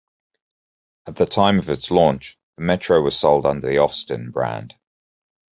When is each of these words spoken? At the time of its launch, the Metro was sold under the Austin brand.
At 1.05 1.15
the 1.17 1.27
time 1.27 1.59
of 1.59 1.69
its 1.69 1.91
launch, 1.91 2.35
the 2.57 2.63
Metro 2.63 3.03
was 3.03 3.15
sold 3.19 3.45
under 3.45 3.67
the 3.67 3.77
Austin 3.83 4.31
brand. 4.31 4.73